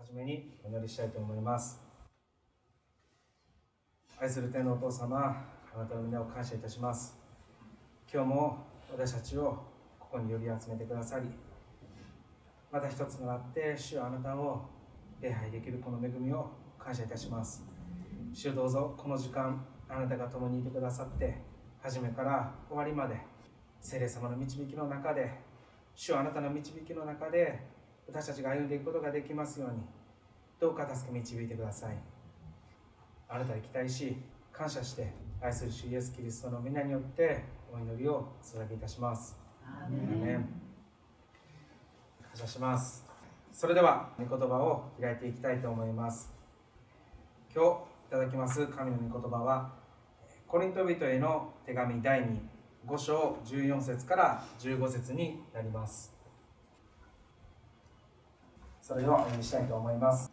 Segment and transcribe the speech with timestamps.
[0.00, 1.80] 初めにお祈りしたいと思います。
[4.18, 5.16] 愛する天のお父様
[5.74, 7.16] あなたの皆を感謝いたします。
[8.12, 9.62] 今日も私たちを
[10.00, 11.26] ここに呼び集めてくださり
[12.72, 14.62] また一つとなって主よあなたを
[15.20, 17.64] 礼拝できるこの恵みを感謝いたします。
[18.32, 21.36] 主どうぞこの時間あなたが共にいてくださって
[21.80, 23.20] 初めから終わりまで
[23.80, 25.32] 聖霊様の導きの中で
[25.94, 27.75] 主はあなたの導きの中で
[28.08, 29.76] 私たちが歩んでいくことができますように
[30.60, 31.96] どうか助け導いてください。
[33.28, 34.16] あなたに期待し
[34.52, 39.36] 感謝して愛する主イエスキリストの皆によってお祈りを捧げいたします。
[39.64, 39.88] ア
[42.22, 43.04] 感謝します。
[43.52, 46.32] それでは御言葉を開いていきたいと思います。
[47.54, 49.72] 今日いただきます神の御言葉は
[50.46, 52.22] コリント人への手紙第
[52.86, 56.15] 25章14節から15節になります
[58.86, 60.30] それをお読みしたいと思います。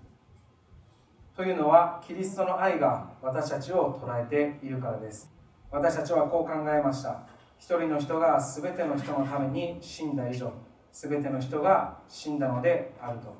[1.36, 5.32] というのはキリストの愛が私たちを捉えているからです。
[5.72, 7.24] 私たちはこう考えました。
[7.58, 10.54] 一人の人が全ての人のために死んだ以上
[10.92, 13.36] 全ての人が死んだのであると。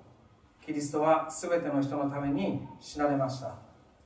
[0.66, 3.54] キリストは全ての人のために死なれました。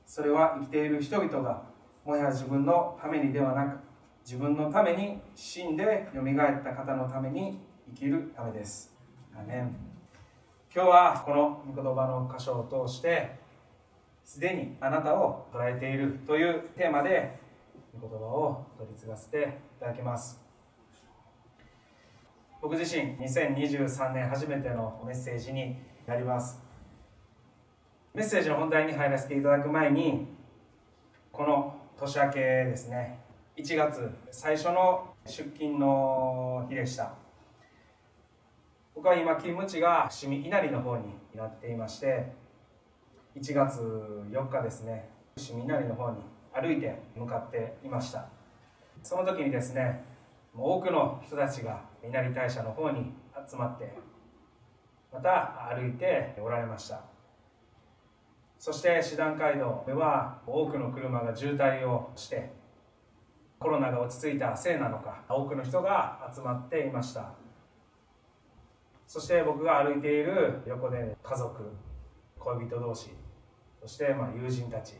[0.04, 1.62] それは生きている人々が
[2.04, 3.78] もはや自分のためにではなく
[4.26, 7.58] 自分のために死んでよみがえった方のために
[7.94, 8.94] 生きるためです。
[9.34, 9.66] アメ
[10.74, 13.38] 今日はこの御言葉の箇所を通して
[14.22, 17.38] すでにあなたを捉えているというテーマで
[17.98, 20.42] 御言葉を取り継がせていただきます。
[22.60, 26.62] 僕自身2023年初めてのメッセージになります。
[28.12, 30.26] メッセージの本題に入らせていただく前に
[31.32, 33.20] この年明けですね。
[33.56, 37.27] 1月最初の出勤の日でした。
[38.98, 42.32] 僕は今勤務地が伏見稲荷の方になっていまして
[43.36, 43.78] 1月
[44.28, 46.16] 4日ですね伏見稲荷の方に
[46.52, 48.26] 歩いて向かっていました。
[49.04, 50.02] その時にですね
[50.52, 53.12] 多くの人たちが稲荷大社の方に
[53.48, 53.94] 集まって
[55.12, 57.02] また歩いておられました。
[58.58, 62.50] そして師団街道では多くの車が渋滞をして
[63.60, 67.30] コロナが落ち着いたせいなのか多くの人が集まっていました。
[69.08, 71.62] そして僕が歩いている横で家族
[72.38, 73.08] 恋人同士
[73.80, 74.96] そしてま友人たち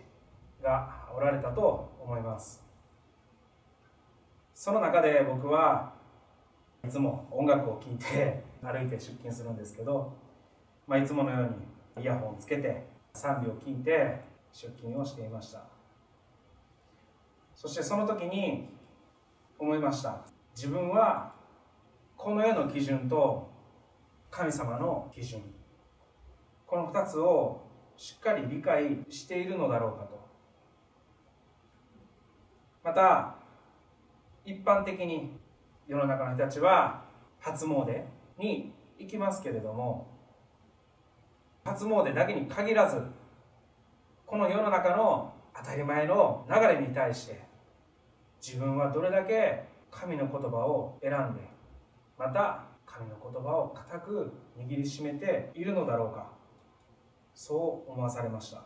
[0.63, 2.65] がおられたと思います。
[4.55, 5.93] その中で僕は
[6.83, 10.17] いつも音楽を聴いて歩いて出勤するんですけど、
[10.87, 11.43] まあ、いつものよう
[11.99, 15.65] にイヤホンをつけて賛美を聴いて出勤をしていました。
[17.55, 18.71] そしてその時に
[19.59, 20.23] 思いました。
[20.57, 21.35] 自分は
[22.17, 23.58] この世の基準と
[24.31, 25.43] 神様の基準。
[26.67, 27.63] この2つを
[27.97, 30.29] しっかり理解しているのだろうかと。
[32.85, 33.35] また
[34.45, 35.39] 一般的に
[35.87, 37.05] 世の中の人たちは
[37.41, 38.03] 初詣
[38.39, 40.07] に行きますけれども
[41.65, 43.03] 初詣だけに限らず
[44.27, 47.43] この世の中の当たり前の流れに対して
[48.41, 51.41] 自分はどれだけ神の言葉を選んで
[52.19, 52.68] また
[52.99, 56.33] 神の言葉を固く握りしめているのだろうか。
[57.33, 58.63] そう思わされました。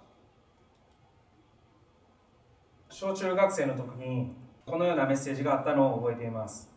[2.89, 4.33] 小中学生の時に
[4.65, 6.71] このようなメッセージがあったのを覚えています。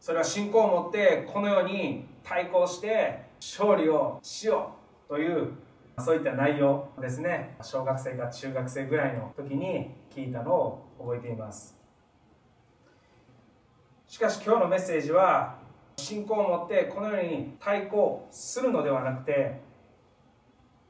[0.00, 4.74] それは信仰を持ってこのように対抗して勝利をしよ
[5.06, 5.52] うという
[5.98, 7.56] そういった内容ですね。
[7.60, 11.76] 小学生か中学生ぐらいの時に聞いたのを覚えています。
[14.06, 15.63] しかし今日のメッセージは
[15.96, 19.60] 信仰を持ってこのように対抗するのではなくて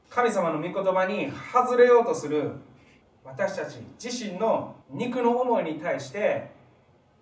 [0.09, 2.51] 神様の御言葉に外れようとする
[3.23, 6.51] 私たち自身の肉の思いに対して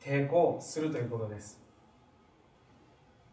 [0.03, 1.61] 抵抗するということです。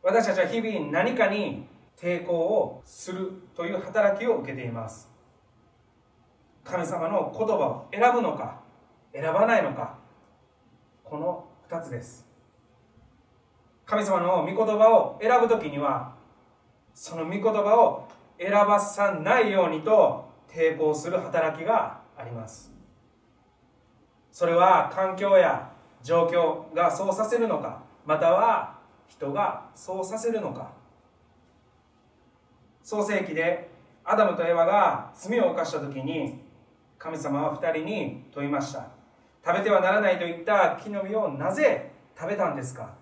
[0.02, 1.66] 私たちは日々何かに
[2.00, 5.10] 抵抗をするという働きを受けています。
[6.64, 8.60] 神様の言葉を選ぶのか
[9.12, 9.98] 選ばないのか
[11.04, 12.29] この2つです。
[13.90, 16.14] 神様の御言葉を選ぶ時には
[16.94, 18.06] その御言葉を
[18.38, 22.70] 選ばさないようにと抵抗する働きがあります。
[24.30, 25.72] それは環境や
[26.04, 28.78] 状況がそうさせるのかまたは
[29.08, 30.70] 人がそうさせるのか。
[32.84, 33.70] 創世記で
[34.04, 36.38] アダムとエワが罪を犯した時に
[36.96, 38.86] 神様は2人に問いました。
[39.44, 42.99] 食べてはならないといった木の実をなぜ食べたんですか？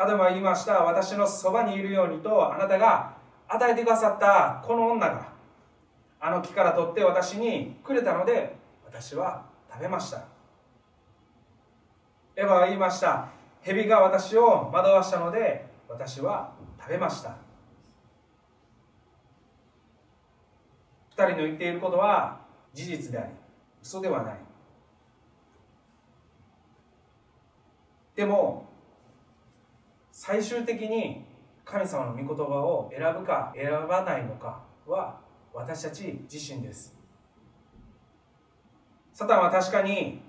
[0.00, 0.82] アダムは言いました。
[0.84, 5.28] 私のそばにいるようにとあなたが与えてくださったこの女が
[6.18, 8.56] あの木から取って私にくれたので
[8.86, 10.24] 私は食べました。
[12.34, 13.28] エヴァは言いました。
[13.60, 17.36] 蛇が私を惑わしたので私は食べました。
[21.14, 22.40] 2人の言っていることは
[22.72, 23.32] 事実であり
[23.82, 24.38] 嘘ではない。
[28.16, 28.69] でも
[30.30, 31.24] 最終的に
[31.64, 35.18] 神様の御言葉を選ぶか選ばないのかは
[35.52, 36.96] 私たち自身です。
[39.12, 40.22] サタンは確かに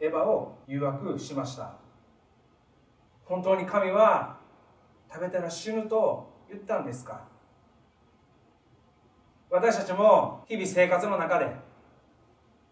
[0.00, 1.76] エヴァを誘惑しました。
[3.24, 4.38] 本当に神は
[5.08, 7.22] 食べたら死ぬと言ったんですか？
[9.50, 11.46] 私たちも日々生活の中で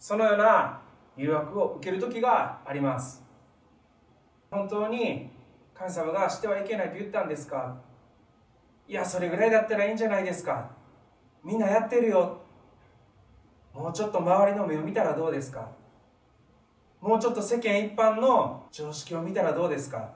[0.01, 0.81] そのような
[1.17, 3.23] 誘惑を受ける時があります。
[4.51, 5.31] 本当に
[5.75, 7.77] 神様がしてはいけないと言ったんですか？
[8.89, 10.71] いやそれぐらいだったらいいんじゃないですか。
[11.43, 12.41] みんなやってるよ。
[13.75, 15.71] もうちょっと周りの目を見たらどうですか？
[17.01, 20.11] もうちょっと世間一般の常識を見たらどうですか？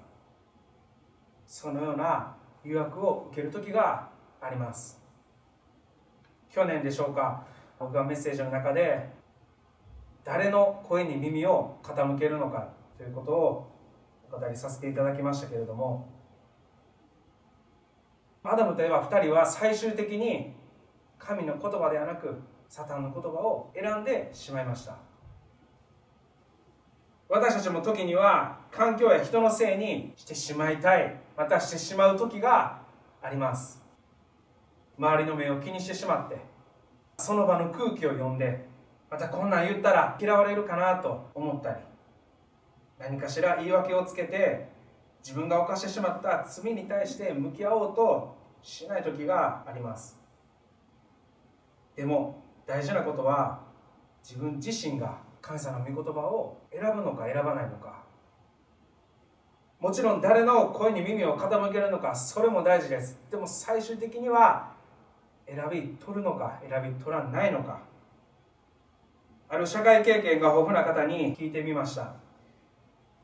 [1.46, 4.08] そのような誘惑を受ける時が
[4.40, 5.00] あります。
[6.50, 7.44] 去年でしょうか？
[7.78, 9.08] 僕がメッセージの中で
[10.24, 12.68] 誰の声に耳を傾けるのか
[12.98, 13.75] ということを
[14.30, 16.08] お語りさせていただきましたけれども
[18.42, 20.52] アダムとエヴァ2人は最終的に
[21.18, 22.36] 神の言葉ではなく
[22.68, 24.96] サタンの言葉を選んでしまいました。
[27.28, 32.82] 私たちも時には環境や人のせいにしてしまいたいまたしてしまう時が
[33.20, 33.82] あります。
[34.96, 36.38] 周りの目を気にしてしまって
[37.18, 38.66] その場の空気を読んで
[39.10, 41.76] またこんなん言ったら嫌われるかなと思ったり
[42.98, 44.68] 何かしら言い訳をつけて
[45.22, 50.18] 自分が犯してしまった罪に対して向き合おうとしない時があります。
[51.94, 53.60] でも大事なことは
[54.22, 58.04] 自分自身が神様の御言葉を選ぶのか選ばないのか。
[59.78, 63.18] もちろん誰の声に耳を傾けるのかそれも大事です。
[63.30, 64.72] でも最終的には
[65.46, 67.80] 選び取るのか選び取らないのか。
[69.48, 72.25] ある社会経験が豊富な方に聞いてみました。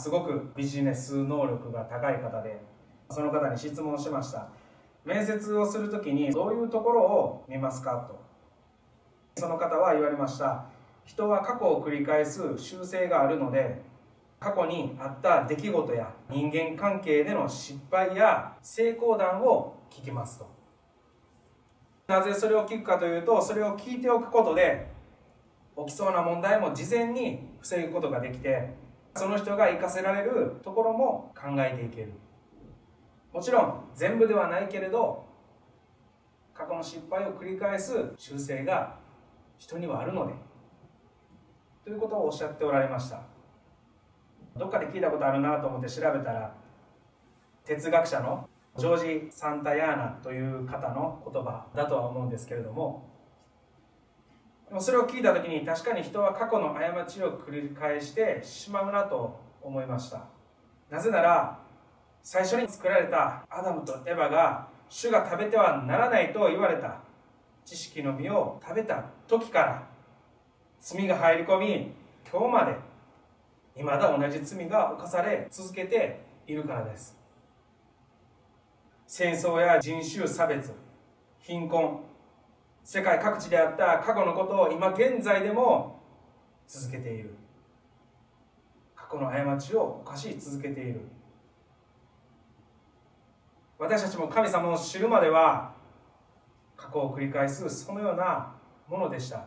[0.03, 2.61] すごくビジネス能力が高い方で
[3.09, 4.49] その方に質問しました。
[5.05, 8.21] 面接をする時にどういうところを見ますかと。
[9.41, 10.65] その方は言われました。
[11.05, 13.81] 人は過去を繰り返す習性があるので
[14.41, 20.51] 過去にあった出来事や人間関係での失敗や成功談を聞きますと。
[22.09, 24.89] なぜそれを聞くかというとそれを聞いておくことで
[25.79, 28.82] 起きそうな問題も事前に防ぐことができて
[29.15, 32.13] その人が生かせられるところも考えていける。
[33.33, 35.25] もちろん全部ではないけれど
[36.53, 38.99] 過去の失敗を繰り返す習性が
[39.59, 40.35] 人にはあるので
[41.85, 43.23] ということをおっしゃっておられました。
[44.57, 46.55] どっかで聞いたことあるなと思って調べたら
[47.65, 53.12] 哲学者のジョージ・サンタヤーナという方の言葉だとは思うんですけれども
[54.75, 60.25] もそれを聞いた時に確かに人は過去の過ちを繰り返してしまうなと思いました。
[60.91, 61.59] なぜなら
[62.23, 67.01] 最初に作られたアダムとエヴァが主が食べてはならないと言われた。
[67.65, 69.89] 知識の実を食べた時から
[70.81, 71.93] 罪が入り込み
[72.31, 72.77] 今日まで
[73.77, 77.17] 未だ同じ罪が犯され続けているからです。
[79.07, 80.73] 戦争や人種差別
[81.41, 82.01] 貧困
[82.85, 86.01] 世界各地であった過去のことを今現在でも
[86.67, 87.35] 続けている。
[88.95, 91.01] 過去の過ちを犯し続けている。
[93.79, 95.75] 私たちも神様を知るまでは
[96.77, 98.55] 過去を繰り返すそのような
[98.89, 99.45] ものでした。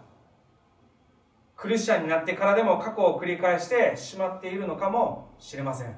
[1.56, 5.96] クリスチャンになってからでも過去を繰り返してしまっているのかもしれません。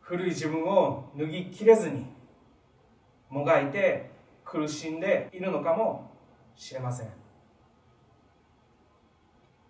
[0.00, 2.06] 古い自分を脱ぎきれずに
[3.28, 4.11] もがいて
[4.52, 6.12] 苦しんでいるのかも
[6.54, 7.08] しれません。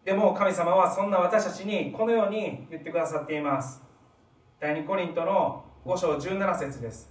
[0.04, 3.80] でも神様はそんな私たちにこのように言ってくださっています。
[4.58, 7.08] 第2コリントの5章17節です。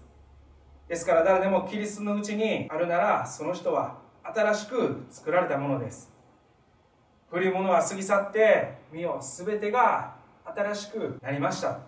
[0.90, 6.12] ですから誰でもキリストのうちにあるならその人は新しく作られたものです。
[7.30, 11.80] 古いものは過ぎ去って身を全てが新しくなりました。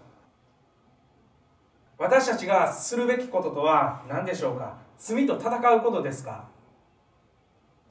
[1.97, 4.82] 私たちがするべきこととは何でしょうか？
[4.97, 6.47] 罪と戦うことですか？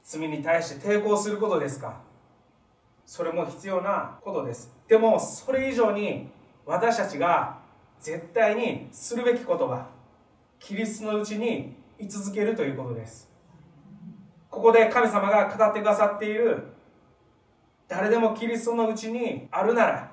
[0.03, 2.01] 罪に対して抵抗することですか？
[3.05, 4.71] それも必要なことです。
[4.87, 6.29] でもそれ以上に
[6.65, 7.59] 私たちが
[7.99, 9.87] 絶対にするべきことは
[10.59, 13.29] キリストのうちに居続けるということです。
[14.49, 16.63] ここで神様が語ってくださっている
[17.87, 20.11] 誰でもキリストのうちにあるなら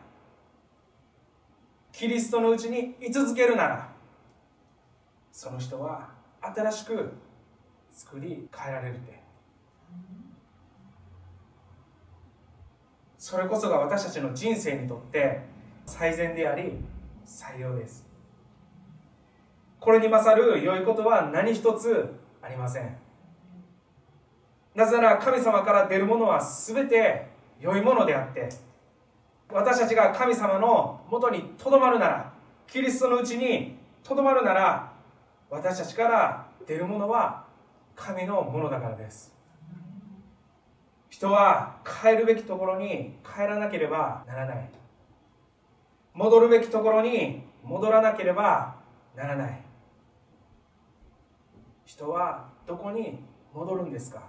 [1.93, 3.89] キリストのうちに居続けるなら
[5.31, 6.09] その人は
[6.43, 7.13] 新しく
[7.91, 9.21] 作り変えられるって。
[13.19, 15.43] それこそが私たちの人生にとって
[15.85, 16.79] 最善であり
[17.25, 18.07] 最良です。
[19.79, 22.97] これに勝る良いことは何一つありません。
[24.75, 27.27] なぜなら神様から出るものは全て
[27.61, 28.49] 良いものであって
[29.53, 32.33] 私たちが神様のもとにとどまるなら
[32.67, 34.90] キリストのうちにとどまるなら
[35.51, 37.45] 私たちから出るものは
[37.97, 39.35] 神のものだからです。
[41.09, 44.71] 人は帰るべきところに帰らなければならない。
[46.15, 48.77] 戻るべきところに戻らなければ
[49.17, 49.61] ならない。
[51.85, 53.19] 人はどこに
[53.53, 54.23] 戻るんですか？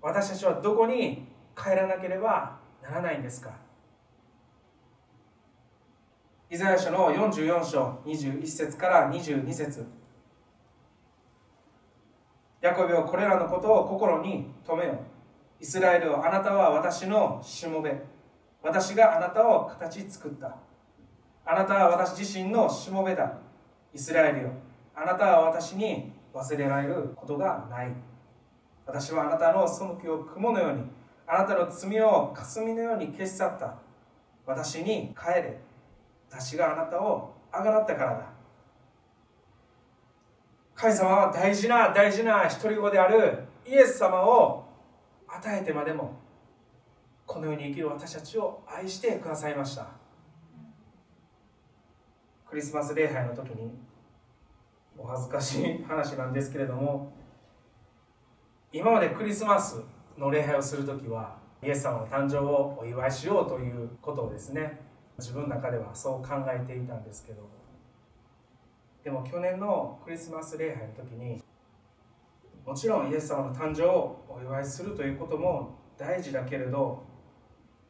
[0.00, 3.50] 私たちはどこに帰らなければならないんですか？
[6.52, 9.86] イザヤ書の44章21節から22節。
[12.60, 15.00] ヤコビはこれらのことを心に留めよ。
[15.58, 17.98] イスラエルをあなたは私のしもべ。
[18.62, 20.58] 私があなたを形作った。
[21.46, 23.32] あなたは私自身のしもべだ。
[23.94, 24.50] イスラエルよ。
[24.94, 27.94] あなたは私に忘れられることがない。
[28.84, 30.82] 私はあなたの背きを雲のように
[31.26, 33.76] あなたの罪を霞のように消し去った。
[34.44, 35.71] 私に帰れ。
[36.32, 38.32] 私があなたをあがらったからだ。
[40.74, 44.64] 神様は大事な大事な独り子であるイエス様を
[45.28, 46.18] 与えてまでも
[47.26, 49.86] この世に生きる私たちを愛してくださいました。
[52.48, 53.70] クリスマス礼拝の時に
[54.98, 57.12] お恥ずかしい話なんですけれども
[58.72, 59.80] 今までクリスマス
[60.18, 67.48] の礼拝をする時はイエス様の誕生をお祝いしようということをですね自分の中ではそう考えていたんですけど
[69.04, 71.42] でも去年のクリスマス礼拝の時に
[72.64, 77.04] もちろんイエス様の誕生をお祝いするということも大事だけれど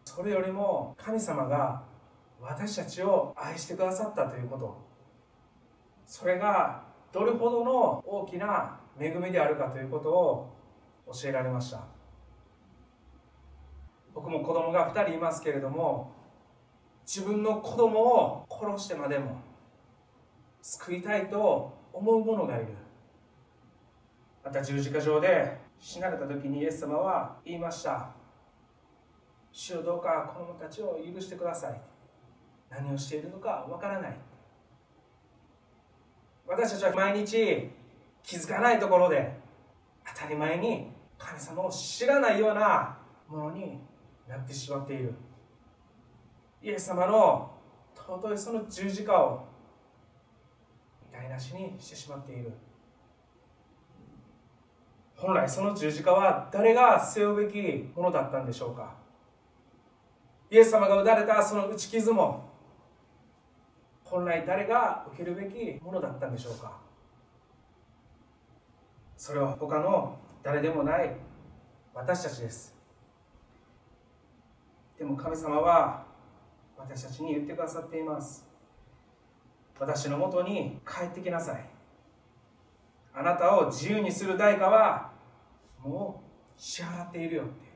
[0.05, 1.83] それよりも神様が
[2.41, 4.76] 私たちを愛してくださったということ
[6.07, 10.57] それがどれほどの大きな恵みであるかということを
[11.07, 11.85] 教えられました。
[14.14, 16.12] 僕も子供が2人いますけれども
[17.04, 19.40] 自分の子供を殺してまでも
[20.62, 22.66] 救いたいと思う者がいる。
[24.44, 28.11] また十字架上で死なれた時にイエス様は言いました。
[29.52, 31.80] 主よどうか子供たちを許してください。
[32.71, 34.16] 何をしているのかわからない。
[36.47, 37.71] 私たちは毎日
[38.23, 39.37] 気づかないところで
[40.14, 43.78] 当たり前に神様を知らないようなものに
[44.28, 45.14] なってしまっている。
[46.62, 47.50] イエス様の
[47.97, 49.45] 尊いその十字架を
[51.12, 52.52] 台無しにしてしまっている。
[55.16, 58.95] 本来その十字架は誰が背負うべきものだったんでしょうか。
[60.50, 62.49] イエス様が打たれたその打ち傷も
[64.04, 66.78] 本来誰が受けるべきものだったんでしょうか。
[69.16, 71.16] それは他の誰でもない
[71.95, 72.75] 私たちです。
[74.99, 76.12] でも神様は
[76.85, 78.47] 私たちに言ってくださっています。
[79.79, 81.65] 私のもとに帰ってきなさい。
[83.15, 85.12] あなたを自由にする代価は
[85.81, 86.23] も
[86.57, 87.73] う支払っているよって。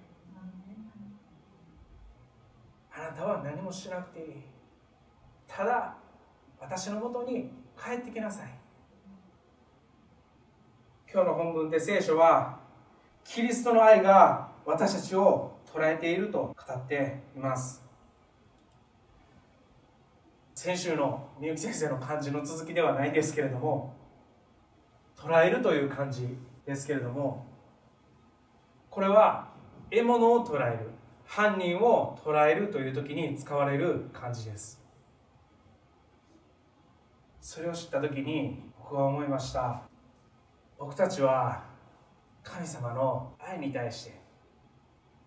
[2.92, 4.26] あなたは何もしなくていい。
[5.46, 5.94] ただ
[6.60, 8.50] 私のもとに帰ってきなさい。
[11.12, 12.58] 今日の本文で聖書は
[13.24, 17.85] キリストの愛が私たちを捉えていると語っています。
[20.66, 23.94] 先週のみゆき先生の漢字の続きではないんですけれども
[25.16, 26.26] 捉えるという漢字
[26.66, 27.46] ですけれども
[28.90, 29.52] これは
[29.92, 30.90] 獲物を捉える
[31.24, 34.82] 犯人を捉えるという時に使われる漢字です。
[37.40, 39.82] それを知った時に僕は思いました。
[40.80, 41.62] 僕たちは
[42.42, 44.20] 神様の愛に対して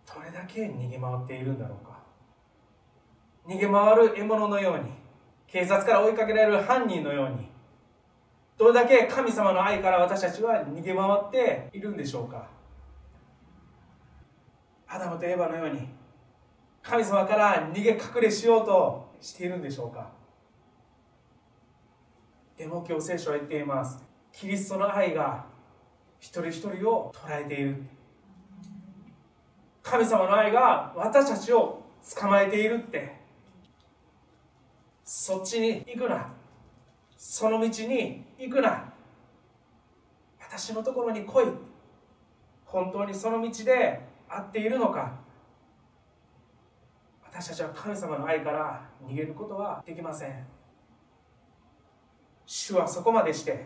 [0.06, 1.98] どれだけ逃げ回っているんだろうか。
[3.48, 4.99] 逃げ回る獲物のように
[5.52, 7.50] 警察から追いかけられる犯人のように
[8.58, 12.46] どれだけ神様の愛から私たちは逃げ回っているんでしょうか。
[14.86, 15.88] アダムとエヴァのように
[16.82, 20.10] 神様から逃げ隠れしようとしているんでしょうか。
[22.58, 24.04] でも今日聖書は言っています。
[24.34, 25.46] キリストの愛が
[26.20, 27.82] 一人一人を捉えている。
[29.82, 31.82] 神様の愛が私たちを
[32.20, 33.19] 捕まえているって。
[35.12, 36.32] そっちに行くな。
[37.18, 38.94] その道に行くな。
[40.40, 41.46] 私のところに来い。
[42.64, 45.18] 本当にその道で合っているのか。
[47.24, 50.46] 私たちは神様の愛から逃げることはできません。
[52.46, 53.66] 主はそこまでして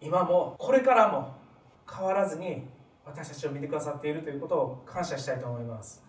[0.00, 1.36] 今もこれからも
[1.88, 2.64] 変わらずに
[3.04, 6.02] 私たちを見てくださっているということを感謝したいと思います。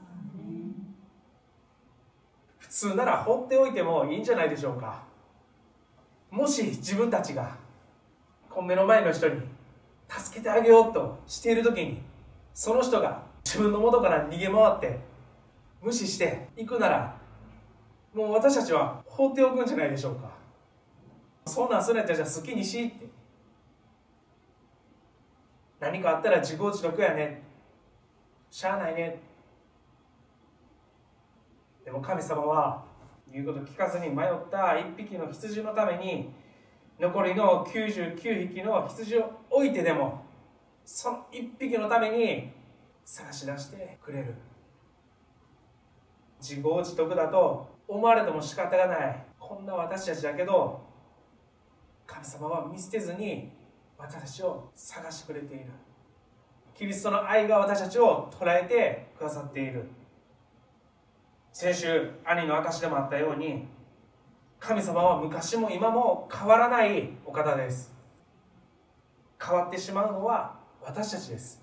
[2.73, 5.03] 普通なら放っておいてもいいんじゃないでしょうか。
[6.31, 7.55] もし自分たちが
[8.49, 9.41] この目の前の人に
[10.09, 12.01] 助けてあげようとしている時に
[12.55, 14.99] その人が自分の元から逃げ回って
[15.83, 17.15] 無視していくなら
[18.11, 20.31] もう私たちは放っておくんじゃないでしょうか。
[21.45, 23.05] そんなんするやったらじゃ好きにしって。
[25.79, 27.43] 何かあったら自業自得やね。
[28.49, 29.19] しゃあないね。
[31.83, 32.83] でも神様は
[33.31, 36.31] 言うこと聞かずに迷った一匹の羊のために
[36.99, 40.23] 残りの99匹の羊を置いてでも
[40.85, 42.51] その一匹のために
[43.03, 44.35] 探し出してくれる。
[46.39, 49.25] 自業自得だと思われても仕方がない。
[49.39, 50.81] こんな私たちだけど
[52.05, 53.51] 神様は見捨てずに
[53.97, 55.65] 私たちを探してくれている。
[56.75, 59.87] キリストの愛が私たちを捉えてくださっている。
[61.53, 63.67] 先週兄の証でもあったように
[64.59, 67.93] 神様は昔も今も変わらないお方です。
[69.39, 71.61] 変わってしまうのは私たちです。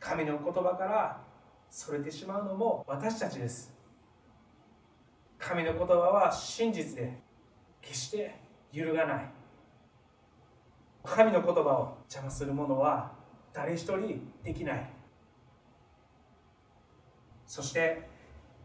[0.00, 1.20] 神の言葉から
[1.68, 3.74] それてしまうのも私たちです。
[5.38, 7.18] 神の言葉は真実で
[7.82, 8.36] 決して
[8.72, 9.30] 揺るがない。
[11.04, 13.12] 神の言葉を邪魔する者は
[13.52, 14.95] 誰一人できない。
[17.56, 18.02] そして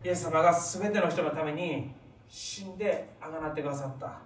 [0.04, 1.94] イエス様が全ての人のために
[2.28, 4.20] 死んであがなってくださった。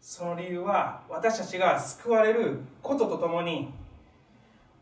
[0.00, 3.72] その理由は私たちが救われることとともに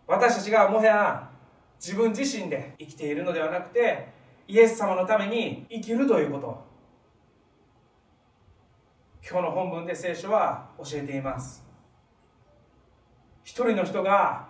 [0.06, 1.30] 私たちがもはや
[1.78, 4.08] 自分自身で生きているのではなくて
[4.48, 6.64] イエス様のために生きるということ。
[9.28, 11.62] 今日の本文で聖書は教えています。
[13.44, 14.48] 一人の人が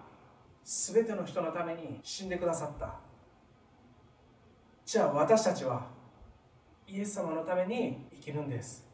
[0.62, 3.11] 全ての人のために死んでくださった。
[4.92, 5.86] じゃあ私たちは
[6.86, 8.86] イエス様のために生きるんです。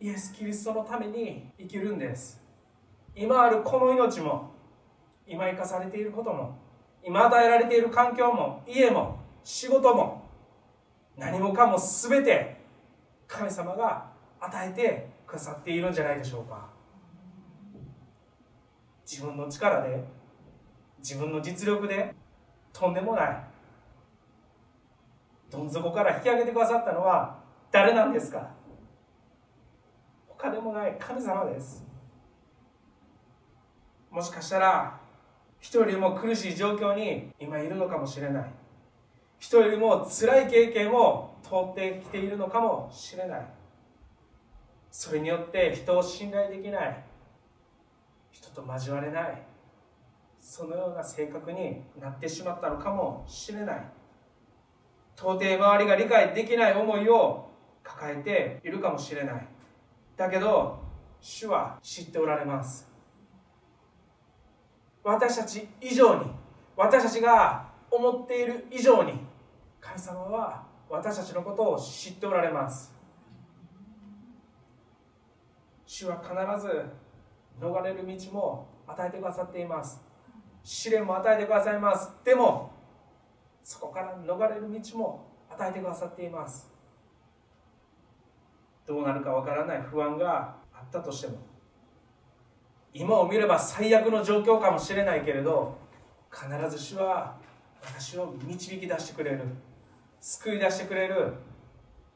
[0.00, 2.40] イエス・キリストのために生きるんです。
[3.14, 4.50] 今あるこの命も
[5.26, 6.56] 今生かされていることも
[7.04, 10.22] 今与えられている環境も家も仕事も
[11.18, 12.56] 何もかも全て
[13.26, 16.66] 神様が与えてくださっているんじゃないでしょうか。
[19.04, 20.02] 自分の力で
[21.00, 22.14] 自分の実力で
[22.72, 23.57] とんでもない
[25.50, 27.38] どん底から引き上げてくださったのは
[27.70, 28.50] 誰なんですか？
[30.28, 31.84] 他でもない神様です。
[34.10, 35.00] もしかしたら
[35.58, 38.50] 人よりも苦しい状況に今いるのかもしれない。
[39.38, 43.46] 人よりも辛い経験を通ってきているのかもしれない。
[44.90, 47.04] それによって人を信頼できない。
[48.30, 49.42] 人と交われない。
[50.40, 53.84] そのような性格になってしまったのかもしれない。
[55.20, 57.50] 到底周りが理解できない思いを
[57.82, 59.48] 抱えているかもしれない。
[60.16, 60.78] だけど
[61.20, 62.88] 主は知っておられます。
[65.02, 66.30] 私たち以上に
[66.76, 69.14] 私たちが思っている以上に
[69.80, 72.94] 神様は私たちのことを知っておられます。
[75.84, 76.32] 主は必
[76.64, 76.84] ず
[77.60, 80.00] 逃れる道も与えてくださっています。
[80.62, 82.12] 試練も与えてくださいます。
[82.22, 82.77] でも
[83.68, 86.72] そこから逃れる道も与えてくださっています。
[88.86, 91.36] どうなるかわからない不安があったとしても
[92.94, 95.76] 今を見れば最悪の状況かもしれないけれど
[96.32, 97.36] 必ず主は
[97.82, 99.40] 私を導き出してくれる
[100.18, 101.34] 救い出してくれる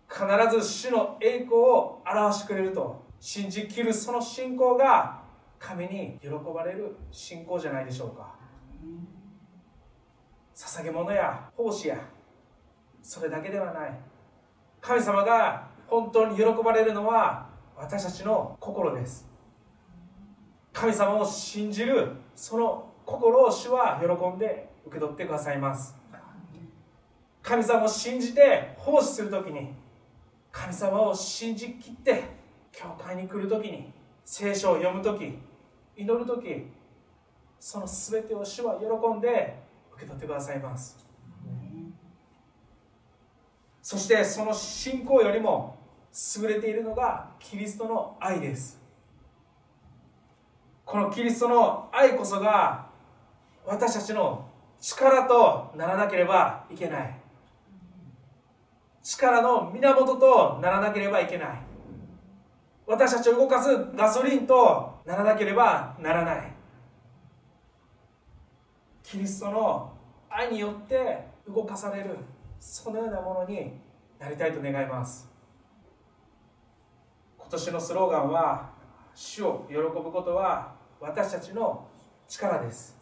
[0.09, 0.25] 必
[0.59, 5.21] ず主の栄光を表してくれると信じきるその信仰が
[5.59, 8.37] 神に喜ばれる信仰じゃないでしょうか。
[10.55, 11.99] 捧げ物や奉仕や
[13.03, 13.99] それだけではない。
[14.81, 19.29] 神様が本当に喜ばれるのは私たちの心です。
[20.73, 25.97] 神様を信じるその心を主は喜んで受け取ってくださいます。
[27.43, 29.75] 神様を信じて奉仕する時に
[30.53, 32.23] 神様を信じきって
[32.71, 33.93] 教会に来る時に
[34.25, 35.39] 聖書を読む時
[35.97, 36.69] 祈る時
[37.59, 39.61] その全てを主は喜んで
[40.03, 40.99] 受け取ってくださいます。
[43.81, 45.77] そしてその信仰よりも
[46.41, 48.81] 優れているのがキリストの愛です。
[50.85, 52.87] このキリストの愛こそが
[53.65, 54.49] 私たちの
[54.81, 57.19] 力とならなければいけない。
[59.03, 61.49] 力の源とならなければいけない。
[62.87, 66.53] 私たちを動かすガソリンとならなければならない。
[69.03, 69.92] キリストの
[70.35, 72.17] 愛によって動かされる
[72.59, 73.73] そのようなものに
[74.19, 75.31] なりたいと願います。
[77.39, 78.71] 今年のスローガンは
[79.15, 81.87] 「主を喜ぶことは私たちの
[82.27, 82.99] 力です」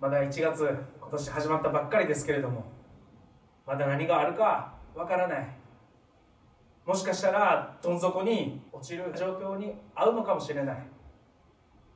[0.00, 2.64] まだ1月今年始まったばっかりですけれども
[3.66, 5.46] まだ何があるかわからない。
[6.86, 10.97] もしかしたらどん底に落ちる状況に遭うのかもしれない。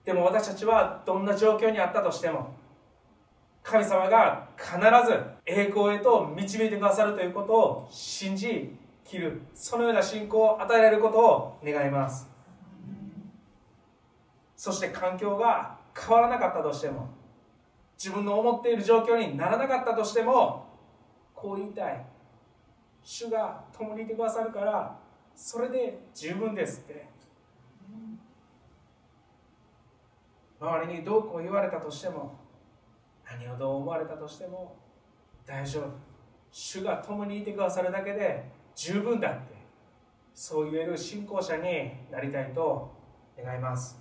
[0.04, 2.54] でも私たちはどんな状況にあったとしても
[3.62, 12.28] 神様が必ず栄光へと導いてくださるということを信じきるそのような信仰を与えられることを願います。
[14.56, 17.08] そして環境が変わらなかったとしても
[17.98, 20.66] 自分の思っている状況にならなかったとしても
[21.34, 22.04] こう言いたい。
[23.04, 24.96] 主が共にいてくださるから
[25.34, 27.11] それで十分ですって
[30.62, 32.38] 周りにどうこう言われたとしても
[33.28, 34.76] 何をどう思われたとしても
[35.44, 35.86] 大丈夫。
[36.52, 38.44] 主が共にいてくださるだけで
[38.76, 39.54] 十分だって
[40.34, 42.94] そう言える信仰者になりたいと
[43.42, 44.00] 願います。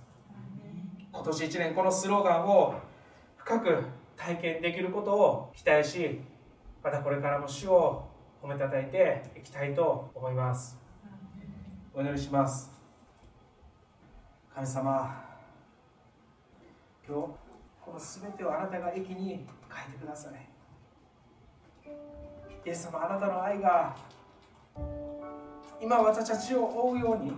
[1.10, 2.74] 今年1年このスローガンを
[3.38, 3.82] 深く
[4.16, 6.20] 体験できることを期待し
[6.84, 8.08] またこれからも主を
[8.40, 10.78] 褒めたたいていきたいと思います。
[11.92, 12.70] お祈りします。
[14.54, 15.31] 神様
[17.06, 17.28] 今日
[17.84, 20.32] この全てをあなたが駅に変えてください。
[22.64, 23.96] イエス様あなたの愛が
[25.80, 27.32] 今私たちを追うように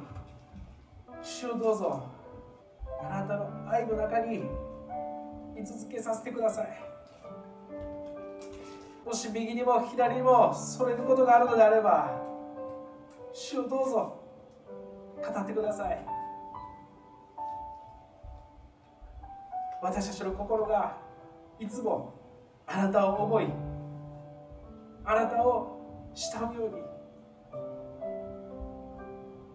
[1.22, 2.06] 主をどうぞ
[3.02, 4.44] あなたの愛の中に
[5.58, 6.68] 居続けさせてください。
[9.06, 12.20] もし右にも左にもそれることがあるのであれば
[13.32, 14.20] 主をどうぞ
[15.16, 16.13] 語ってください。
[19.84, 20.96] 私たちの心が
[21.58, 22.14] いつも
[22.66, 23.48] あなたを思い
[25.04, 26.70] あなたを慕うよ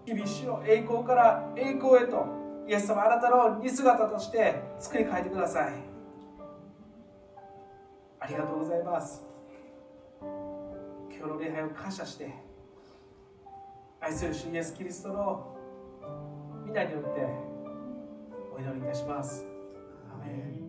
[0.06, 2.28] うに日々主の栄光から栄光へと
[2.68, 5.74] イエス様あなたの似姿として作り変えてください。
[8.20, 9.26] ありがとうございます。
[10.22, 10.30] 今
[11.10, 12.32] 日の礼拝を感謝して
[14.00, 15.56] 愛する主イエスキリストの
[16.68, 17.26] 皆によって
[18.56, 19.49] お祈りいたします。
[20.22, 20.69] Amen.